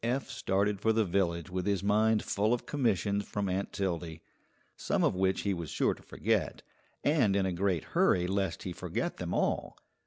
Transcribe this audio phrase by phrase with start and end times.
[0.03, 4.23] Eph started for the village with his mind full of commissions from Aunt Tildy,
[4.75, 6.63] some of which he was sure to forget,
[7.03, 9.77] and in a great hurry lest he forget them all.